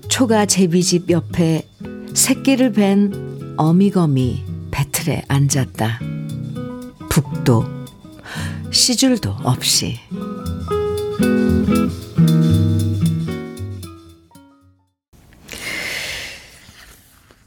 [0.10, 1.68] 초가 제비집 옆에
[2.14, 6.00] 새끼를 벤 어미거미 배틀에 앉았다.
[7.10, 7.77] 북도
[8.88, 10.00] 시줄도 없이.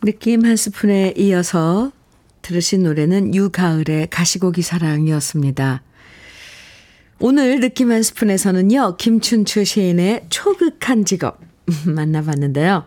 [0.03, 1.92] 느낌 한 스푼에 이어서
[2.42, 5.83] 들으신 노래는 유가을의 가시고기 사랑이었습니다.
[7.20, 11.40] 오늘 느낌 한 스푼에서는요, 김춘추 시인의 초극한 직업
[11.87, 12.85] 만나봤는데요.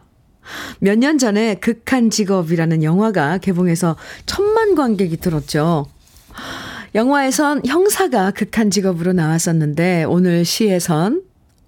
[0.79, 3.95] 몇 년 전에 극한 직업이라는 영화가 개봉해서
[4.27, 5.87] 천만 관객이 들었죠.
[6.95, 11.23] 영화에선 형사가 극한 직업으로 나왔었는데 오늘 시에선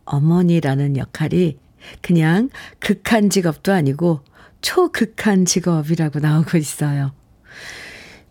[0.05, 1.57] 어머니라는 역할이
[2.01, 4.19] 그냥 극한 직업도 아니고
[4.61, 7.11] 초극한 직업이라고 나오고 있어요.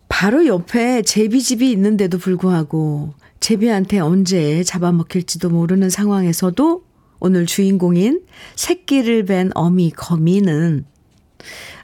[0.07, 6.83] 바로 옆에 제비집이 있는데도 불구하고 제비한테 언제 잡아먹힐지도 모르는 상황에서도
[7.19, 8.21] 오늘 주인공인
[8.55, 10.85] 새끼를 뵌 어미 거미는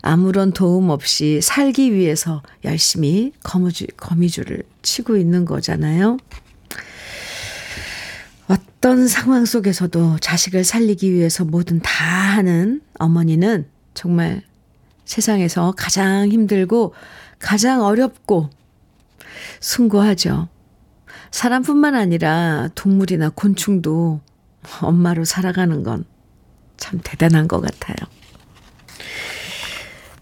[0.02, 6.18] 아무런 도움 없이 살기 위해서 열심히 거미줄, 거미줄을 치고 있는 거잖아요.
[8.48, 14.42] 어떤 상황 속에서도 자식을 살리기 위해서 뭐든 다 하는 어머니는 정말
[15.06, 16.94] 세상에서 가장 힘들고
[17.40, 18.50] 가장 어렵고
[19.60, 20.50] 숭고하죠.
[21.32, 24.22] 사람뿐만 아니라 동물이나 곤충도
[24.82, 26.06] 엄마로 살아가는 건
[26.82, 27.96] 참 대단한 것 같아요.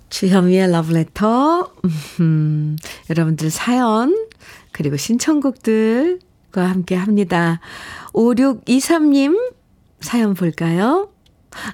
[0.09, 1.71] 주현미의 러브레터,
[2.19, 2.77] 음,
[3.09, 4.27] 여러분들 사연,
[4.71, 7.59] 그리고 신청곡들과 함께 합니다.
[8.13, 9.37] 5623님
[10.01, 11.09] 사연 볼까요?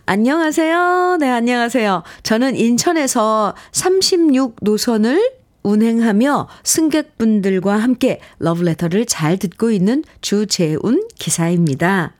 [0.05, 1.17] 안녕하세요.
[1.19, 2.03] 네, 안녕하세요.
[2.23, 5.31] 저는 인천에서 36 노선을
[5.63, 12.13] 운행하며 승객분들과 함께 러브레터를 잘 듣고 있는 주재운 기사입니다.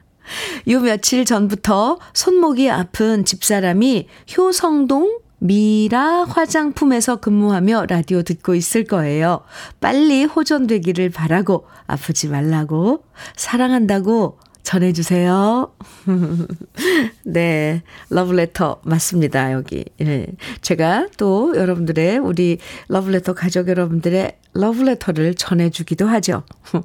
[0.70, 9.42] 요 며칠 전부터 손목이 아픈 집사람이 효성동 미라 화장품에서 근무하며 라디오 듣고 있을 거예요.
[9.80, 13.04] 빨리 호전되기를 바라고 아프지 말라고
[13.36, 15.72] 사랑한다고 전해주세요.
[17.24, 17.84] 네.
[18.10, 19.54] 러브레터 맞습니다.
[19.54, 19.86] 여기.
[20.02, 20.26] 예.
[20.62, 26.44] 제가 또 여러분들의 우리 러브레터 가족 여러분들의 러브레터를 전해주기도 하죠.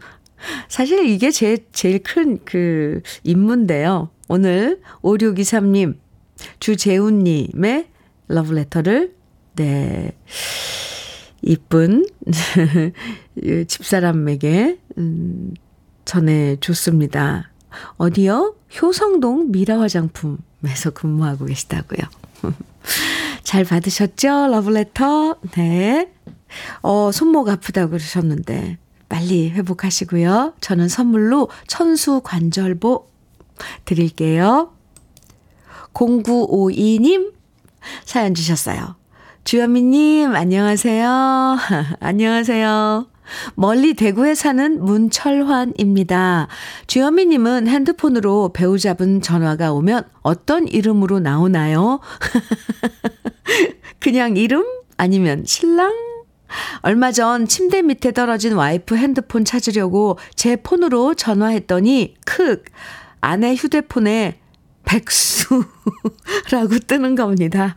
[0.68, 4.10] 사실 이게 제, 제일 큰 그 임무인데요.
[4.28, 5.96] 오늘 5623님,
[6.60, 7.86] 주재훈님의
[8.30, 9.14] 러브레터를,
[9.56, 10.12] 네,
[11.42, 12.06] 이쁜
[13.66, 15.54] 집사람에게, 음,
[16.04, 17.50] 전해줬습니다.
[17.96, 18.56] 어디요?
[18.80, 22.08] 효성동 미라 화장품에서 근무하고 계시다고요.
[23.42, 24.48] 잘 받으셨죠?
[24.48, 25.36] 러브레터?
[25.52, 26.12] 네.
[26.82, 30.54] 어, 손목 아프다고 그러셨는데, 빨리 회복하시고요.
[30.60, 33.08] 저는 선물로 천수 관절보
[33.84, 34.72] 드릴게요.
[35.92, 37.32] 0952님
[38.04, 38.96] 사연 주셨어요.
[39.44, 41.58] 주현미님, 안녕하세요.
[42.00, 43.06] 안녕하세요.
[43.54, 46.48] 멀리 대구에 사는 문철환입니다.
[46.86, 52.00] 주현미님은 핸드폰으로 배우자분 전화가 오면 어떤 이름으로 나오나요?
[53.98, 54.64] 그냥 이름?
[54.96, 55.94] 아니면 신랑?
[56.82, 62.62] 얼마 전 침대 밑에 떨어진 와이프 핸드폰 찾으려고 제 폰으로 전화했더니 크
[63.20, 64.39] 아내 휴대폰에
[64.90, 67.76] 백수라고 뜨는 겁니다.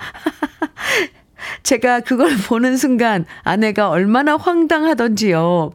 [1.62, 5.72] 제가 그걸 보는 순간 아내가 얼마나 황당하던지요.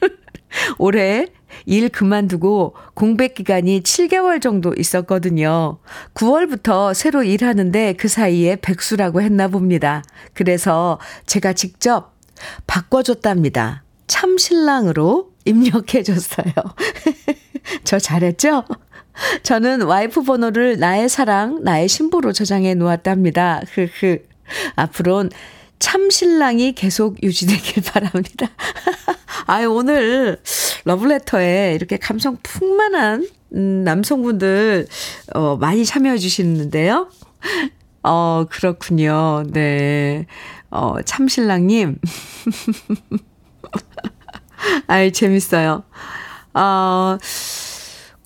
[0.78, 1.26] 올해
[1.66, 5.78] 일 그만두고 공백 기간이 7개월 정도 있었거든요.
[6.14, 10.02] 9월부터 새로 일하는데 그 사이에 백수라고 했나 봅니다.
[10.32, 12.16] 그래서 제가 직접
[12.66, 13.84] 바꿔줬답니다.
[14.06, 16.52] 참신랑으로 입력해줬어요.
[17.84, 18.64] 저 잘했죠?
[19.42, 23.62] 저는 와이프 번호를 나의 사랑, 나의 신부로 저장해 놓았답니다.
[23.72, 24.18] 흐흐.
[24.76, 25.30] 앞으론
[25.78, 28.48] 참신랑이 계속 유지되길 바랍니다.
[29.46, 30.38] 아유, 오늘
[30.84, 34.86] 러브레터에 이렇게 감성 풍만한 음, 남성분들
[35.34, 37.08] 어, 많이 참여해 주시는데요.
[38.02, 39.44] 어, 그렇군요.
[39.52, 40.26] 네.
[40.70, 41.98] 어, 참신랑님.
[44.86, 45.82] 아이, 재밌어요.
[46.54, 47.18] 어,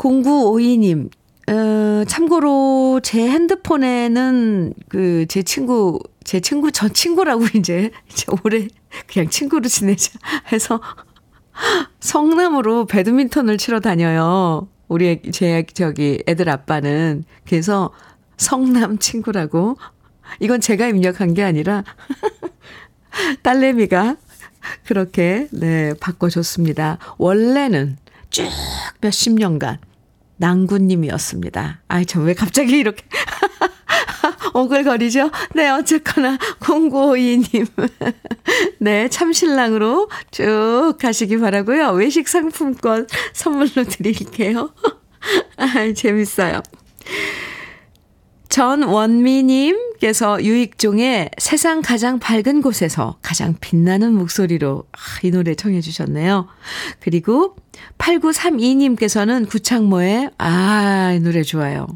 [0.05, 1.11] 0952님.
[1.47, 8.69] 어, 참고로 제 핸드폰에는 그 제 친구, 제 친구, 저 친구라고 이제, 이제 올해
[9.07, 10.13] 그냥 친구로 지내자
[10.53, 10.81] 해서
[12.01, 14.69] 성남으로 배드민턴을 치러 다녀요.
[14.89, 17.91] 우리 제 저기 애들 아빠는 그래서
[18.37, 19.77] 성남 친구라고
[20.41, 21.85] 이건 제가 입력한 게 아니라
[23.43, 24.17] 딸내미가
[24.85, 26.99] 그렇게 네 바꿔줬습니다.
[27.19, 27.97] 원래는
[28.31, 28.49] 쭉
[29.01, 29.79] 몇십 년간
[30.37, 31.81] 낭구님이었습니다.
[31.89, 33.05] 아이, 저 왜 갑자기 이렇게
[34.55, 35.31] 오글거리죠?
[35.55, 37.67] 네, 어쨌거나 0952님.
[38.79, 41.91] 네, 참신랑으로 쭉 가시기 바라고요.
[41.93, 44.71] 외식 상품권 선물로 드릴게요.
[45.57, 46.63] 아, 재밌어요.
[48.55, 56.47] 전원미님께서 유익종의 세상 가장 밝은 곳에서 가장 빛나는 목소리로 아, 이 노래 청해 주셨네요.
[57.01, 57.57] 그리고
[57.99, 61.89] 8932님께서는 구창모의 아, 이 노래 좋아요.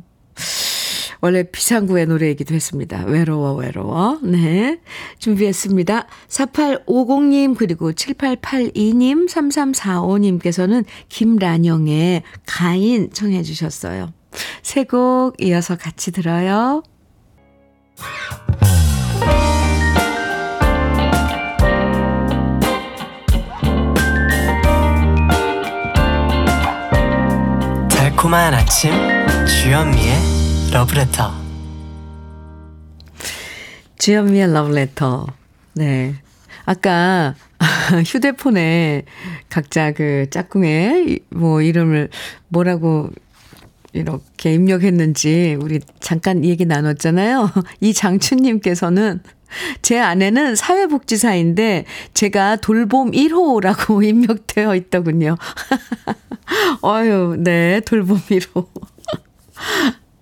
[1.20, 3.04] 원래 비상구의 노래이기도 했습니다.
[3.04, 4.18] 외로워, 외로워.
[4.24, 4.80] 네.
[5.20, 6.08] 준비했습니다.
[6.26, 14.12] 4850님, 그리고 7882님, 3345님께서는 김란영의 가인 청해 주셨어요.
[14.62, 16.82] 세 곡 이어서 같이 들어요.
[27.90, 28.90] 달콤한 아침
[29.46, 30.14] 주현미의
[30.72, 31.32] 러브레터
[33.98, 35.26] 주현미의 러브레터
[35.74, 36.14] 네.
[36.64, 37.34] 아까
[38.06, 39.04] 휴대폰에
[39.48, 42.10] 각자 그 짝꿍의 뭐 이름을
[42.48, 43.10] 뭐라고
[43.92, 47.50] 이렇게 입력했는지 우리 잠깐 얘기 나눴잖아요.
[47.80, 49.20] 이 장춘님께서는
[49.80, 55.36] 제 아내는 사회복지사인데 제가 돌봄 1호라고 임명되어 있더군요.
[56.84, 58.66] 어유, 네, 돌봄 1호.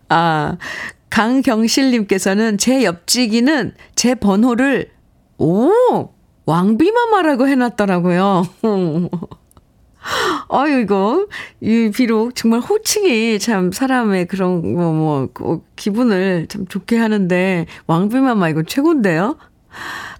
[0.08, 0.56] 아,
[1.10, 4.90] 강경실님께서는 제 옆지기는 제 번호를,
[5.38, 5.72] 오!
[6.46, 8.46] 왕비마마라고 해놨더라고요.
[10.48, 11.26] 아유, 이거,
[11.60, 18.48] 이, 비록 정말 호칭이 참 사람의 그런, 뭐, 뭐, 그 기분을 참 좋게 하는데, 왕비마마
[18.48, 19.36] 이거 최고인데요?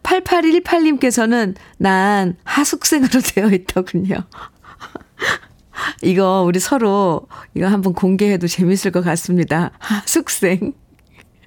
[0.03, 4.17] 8818님께서는 난 하숙생으로 되어 있더군요.
[6.03, 9.73] 이거 우리 서로 이거 한번 공개해도 재밌을 것 같습니다.
[9.79, 10.73] 하숙생.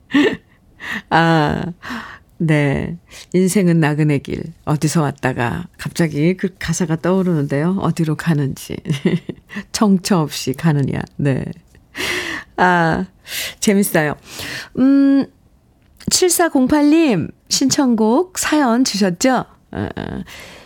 [1.10, 1.64] 아,
[2.40, 2.98] 네.
[3.34, 4.42] 인생은 나그네 길.
[4.66, 7.78] 어디서 왔다가 갑자기 그 가사가 떠오르는데요.
[7.82, 8.78] 어디로 가는지.
[9.72, 11.02] 정처 없이 가느냐.
[11.18, 11.46] 네.
[12.56, 13.06] 아,
[13.60, 14.16] 재밌어요.
[14.80, 15.26] 음,
[16.10, 19.46] 7408님, 신청곡 사연 주셨죠?
[19.72, 19.88] 어,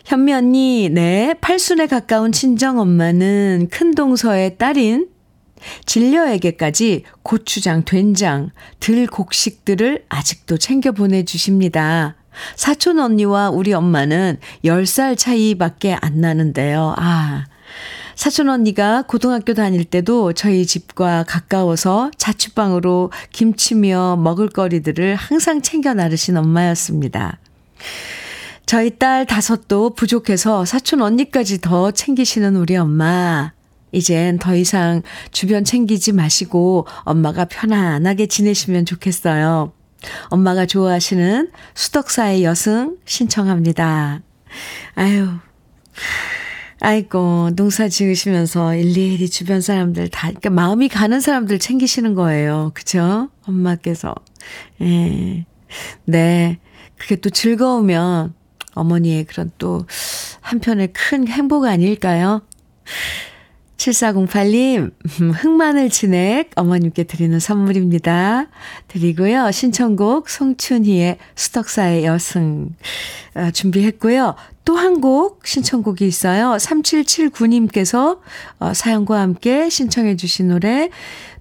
[0.05, 1.33] 현미 언니, 네.
[1.41, 5.07] 팔순에 가까운 친정 엄마는 큰 동서의 딸인
[5.85, 12.15] 진려에게까지 고추장, 된장, 들곡식들을 아직도 챙겨 보내주십니다.
[12.55, 16.95] 사촌 언니와 우리 엄마는 10살 차이밖에 안 나는데요.
[16.97, 17.45] 아,
[18.15, 27.39] 사촌 언니가 고등학교 다닐 때도 저희 집과 가까워서 자취방으로 김치며 먹을거리들을 항상 챙겨 나르신 엄마였습니다.
[28.65, 33.51] 저희 딸 다섯도 부족해서 사촌 언니까지 더 챙기시는 우리 엄마.
[33.93, 39.71] 이젠 더 이상 주변 챙기지 마시고 엄마가 편안하게 지내시면 좋겠어요.
[40.27, 44.21] 엄마가 좋아하시는 수덕사의 여승 신청합니다.
[44.95, 45.29] 아유.
[46.81, 52.71] 아이고, 농사 지으시면서 일일이 주변 사람들 다, 그러니까 마음이 가는 사람들 챙기시는 거예요.
[52.73, 53.29] 그죠?
[53.47, 54.13] 엄마께서.
[54.81, 55.45] 예.
[56.03, 56.59] 네.
[56.97, 58.33] 그게 또 즐거우면
[58.73, 59.85] 어머니의 그런 또
[60.41, 62.41] 한편의 큰 행복 아닐까요?
[63.83, 64.91] 7408님,
[65.35, 68.47] 흑마늘 진액 어머님께 드리는 선물입니다.
[68.87, 69.51] 드리고요.
[69.51, 72.75] 신청곡 송춘희의 수덕사의 여승
[73.35, 74.35] 어, 준비했고요.
[74.65, 76.55] 또 한 곡 신청곡이 있어요.
[76.57, 78.19] 3779님께서
[78.59, 80.89] 어, 사연과 함께 신청해 주신 노래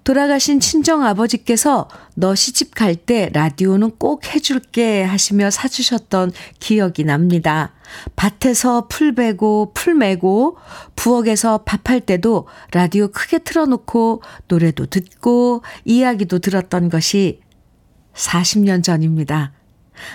[0.03, 7.73] 돌아가신 친정 아버지께서 너 시집 갈 때 라디오는 꼭 해줄게 하시며 사주셨던 기억이 납니다.
[8.15, 10.57] 밭에서 풀 베고 풀 매고
[10.95, 17.41] 부엌에서 밥할 때도 라디오 크게 틀어놓고 노래도 듣고 이야기도 들었던 것이
[18.13, 19.53] 40년 전입니다.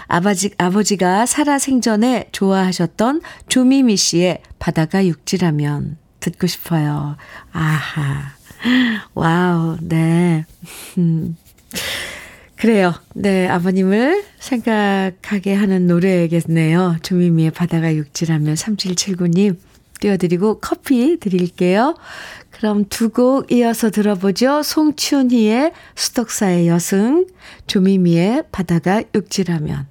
[0.06, 7.16] 아버지, 아버지가 살아 생전에 좋아하셨던 조미미 씨의 바다가 육지라면 듣고 싶어요.
[7.52, 8.32] 아하.
[9.14, 10.44] 와우, 네.
[10.98, 11.36] 음.
[12.56, 12.92] 그래요.
[13.14, 16.96] 네, 아버님을 생각하게 하는 노래겠네요.
[17.02, 19.56] 조미미의 바다가 육지라면 3779님
[20.00, 21.96] 띄워드리고 커피 드릴게요.
[22.58, 24.62] 그럼 두 곡 이어서 들어보죠.
[24.62, 27.26] 송춘희의 수덕사의 여승,
[27.66, 29.86] 조미미의 바다가 육지라면.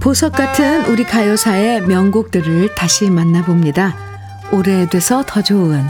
[0.00, 3.94] 보석 같은 우리 가요사의 명곡들을 다시 만나봅니다.
[4.52, 5.82] 오래돼서 더 좋은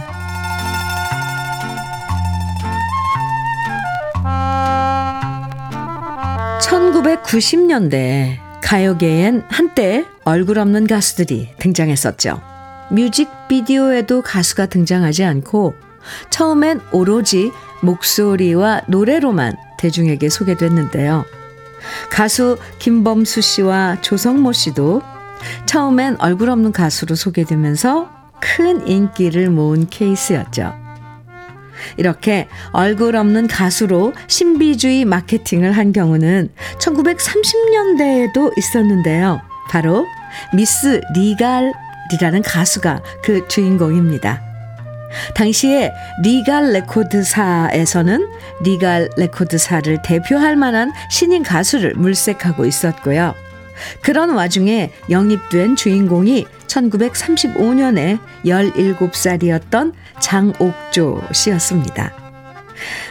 [6.66, 12.42] 1990년대 가요계엔 한때 얼굴 없는 가수들이 등장했었죠.
[12.90, 15.74] 뮤직비디오에도 가수가 등장하지 않고
[16.30, 17.52] 처음엔 오로지
[17.82, 21.24] 목소리와 노래로만 대중에게 소개됐는데요.
[22.10, 25.02] 가수 김범수 씨와 조성모 씨도
[25.66, 28.10] 처음엔 얼굴 없는 가수로 소개되면서
[28.40, 30.85] 큰 인기를 모은 케이스였죠.
[31.96, 39.40] 이렇게 얼굴 없는 가수로 신비주의 마케팅을 한 경우는 1930년대에도 있었는데요.
[39.68, 40.06] 바로
[40.54, 44.42] 미스 리갈이라는 가수가 그 주인공입니다.
[45.34, 48.28] 당시에 리갈 레코드사에서는
[48.62, 53.34] 리갈 레코드사를 대표할 만한 신인 가수를 물색하고 있었고요.
[54.00, 62.12] 그런 와중에 영입된 주인공이 1935년에 17살이었던 장옥조 씨였습니다.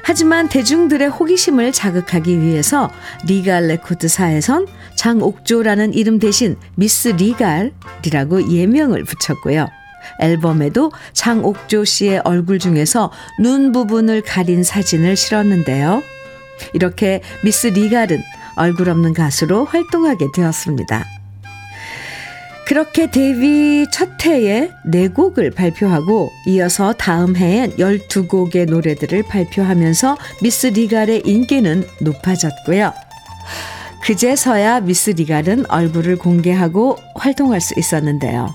[0.03, 2.91] 하지만 대중들의 호기심을 자극하기 위해서
[3.25, 9.67] 리갈 레코드사에선 장옥조라는 이름 대신 미스 리갈이라고 예명을 붙였고요.
[10.19, 16.03] 앨범에도 장옥조 씨의 얼굴 중에서 눈 부분을 가린 사진을 실었는데요.
[16.73, 18.21] 이렇게 미스 리갈은
[18.55, 21.14] 얼굴 없는 가수로 활동하게 되었습니다.
[22.65, 31.85] 그렇게 데뷔 첫 해에 4곡을 발표하고 이어서 다음 해엔 12곡의 노래들을 발표하면서 미스 리갈의 인기는
[32.01, 32.91] 높아졌고요.
[34.01, 38.51] 그제서야 미스 리갈은 얼굴을 공개하고 활동할 수 있었는데요.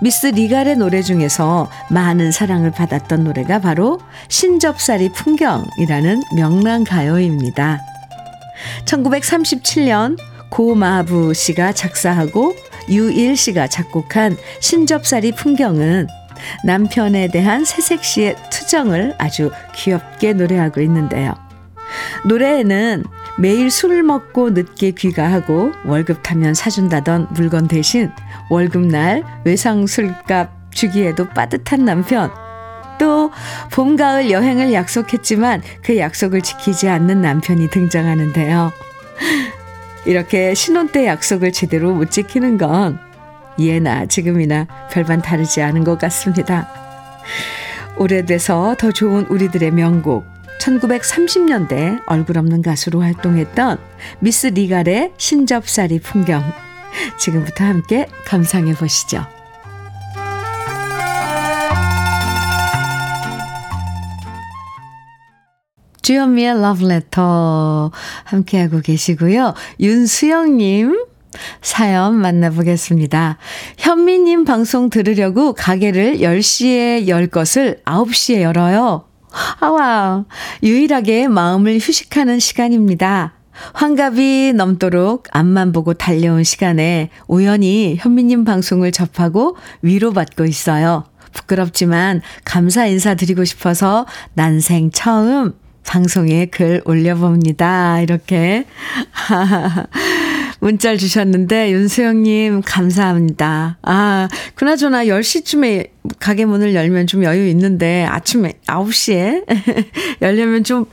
[0.00, 7.80] 미스 리갈의 노래 중에서 많은 사랑을 받았던 노래가 바로 신접살이 풍경이라는 명랑 가요입니다.
[8.86, 10.18] 1937년
[10.50, 12.54] 고마부 씨가 작사하고
[12.88, 16.06] 유일 씨가 작곡한 신접살이 풍경은
[16.64, 21.34] 남편에 대한 새색 씨의 투정을 아주 귀엽게 노래하고 있는데요.
[22.24, 23.04] 노래에는
[23.38, 28.10] 매일 술을 먹고 늦게 귀가하고 월급 타면 사준다던 물건 대신
[28.50, 32.30] 월급날 외상 술값 주기에도 빠듯한 남편,
[32.98, 33.30] 또
[33.70, 38.72] 봄, 가을 여행을 약속했지만 그 약속을 지키지 않는 남편이 등장하는데요.
[40.04, 42.98] 이렇게 신혼 때 약속을 제대로 못 지키는 건
[43.58, 46.68] 예나 지금이나 별반 다르지 않은 것 같습니다.
[47.96, 50.24] 오래돼서 더 좋은 우리들의 명곡
[50.60, 53.78] 1930년대 얼굴 없는 가수로 활동했던
[54.20, 56.42] 미스 리갈의 신접살이 풍경
[57.18, 59.26] 지금부터 함께 감상해 보시죠.
[66.02, 67.90] 주현미의 러브레터
[68.24, 69.54] 함께하고 계시고요.
[69.80, 71.06] 윤수영님
[71.62, 73.38] 사연 만나보겠습니다.
[73.78, 79.04] 현미님 방송 들으려고 가게를 10시에 열 것을 9시에 열어요.
[79.60, 80.26] 아와,
[80.62, 83.34] 유일하게 마음을 휴식하는 시간입니다.
[83.74, 91.04] 환갑이 넘도록 앞만 보고 달려온 시간에 우연히 현미님 방송을 접하고 위로받고 있어요.
[91.32, 95.54] 부끄럽지만 감사 인사 드리고 싶어서 난생 처음
[95.86, 98.00] 방송에 글 올려봅니다.
[98.00, 98.66] 이렇게.
[100.60, 103.78] 문자를 주셨는데, 윤수영님, 감사합니다.
[103.82, 105.88] 아, 그나저나 10시쯤에
[106.20, 109.44] 가게 문을 열면 좀 여유 있는데, 아침에 9시에
[110.22, 110.86] 열려면 좀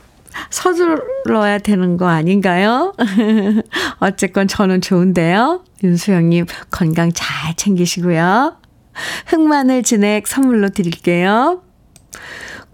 [0.50, 2.94] 서둘러야 되는 거 아닌가요?
[4.00, 5.64] 어쨌건 저는 좋은데요.
[5.84, 8.56] 윤수영님, 건강 잘 챙기시고요.
[9.26, 11.62] 흑마늘 진액 선물로 드릴게요.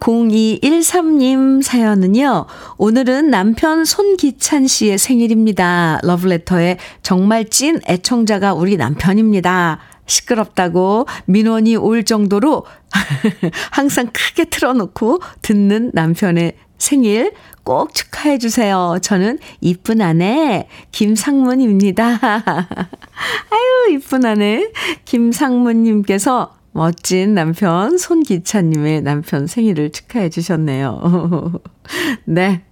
[0.01, 6.01] 0213님 사연은요, 오늘은 남편 손기찬 씨의 생일입니다.
[6.03, 9.81] 러브레터에 정말 찐 애청자가 우리 남편입니다.
[10.07, 12.65] 시끄럽다고 민원이 올 정도로
[13.73, 17.33] 항상 크게 틀어놓고 듣는 남편의 생일
[17.65, 18.99] 꼭 축하해 주세요.
[19.03, 22.21] 저는 이쁜 아내 김상문입니다.
[22.23, 24.71] 아유, 이쁜 아내
[25.05, 31.55] 김상문님께서 멋진 남편 손기찬님의 남편 생일을 축하해 주셨네요.
[32.27, 32.65] 네.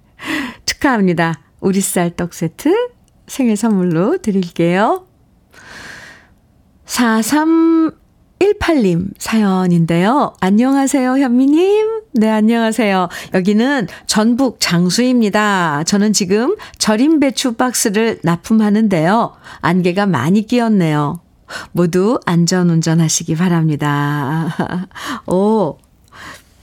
[0.67, 1.41] 축하합니다.
[1.61, 2.91] 우리 쌀떡 세트
[3.27, 5.07] 생일 선물로 드릴게요.
[6.85, 10.35] 4318님 사연인데요.
[10.39, 12.03] 안녕하세요, 현미님.
[12.13, 13.09] 네, 안녕하세요.
[13.33, 15.85] 여기는 전북 장수입니다.
[15.85, 19.33] 저는 지금 절임 배추 박스를 납품하는데요.
[19.63, 21.24] 안개가 많이 끼었네요.
[21.73, 24.55] 모두 안전 운전하시기 바랍니다.
[25.27, 25.79] 오,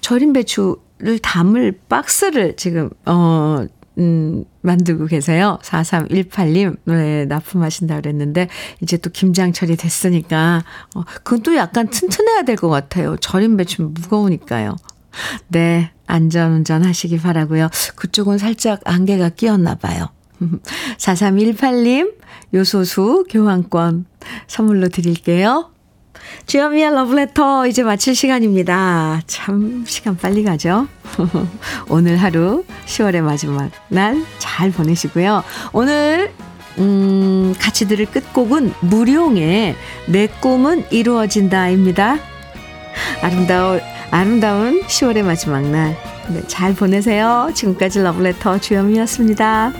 [0.01, 3.65] 절임 배추를 담을 박스를 지금, 어,
[3.97, 5.59] 음, 만들고 계세요.
[5.63, 8.47] 4318님, 네, 납품하신다 그랬는데,
[8.81, 10.63] 이제 또 김장철이 됐으니까,
[10.95, 13.17] 어, 그건 또 약간 튼튼해야 될 것 같아요.
[13.17, 14.75] 절임 배추는 무거우니까요.
[15.49, 17.69] 네, 안전 운전 하시기 바라고요.
[17.95, 20.07] 그쪽은 살짝 안개가 끼었나 봐요.
[20.97, 22.13] 4318님,
[22.53, 24.05] 요소수 교환권
[24.47, 25.71] 선물로 드릴게요.
[26.45, 29.21] 주현미의 러브레터 이제 마칠 시간입니다.
[29.27, 30.87] 참 시간 빨리 가죠.
[31.89, 35.43] 오늘 하루 10월의 마지막 날 잘 보내시고요.
[35.73, 36.31] 오늘
[36.77, 39.75] 음, 같이 들을 끝곡은 무룡의
[40.07, 42.17] 내 꿈은 이루어진다입니다.
[43.23, 43.79] 아름다운
[44.11, 45.97] 아름다운 10월의 마지막 날.
[46.29, 47.49] 네, 잘 보내세요.
[47.55, 49.73] 지금까지 러브레터 주현미였습니다.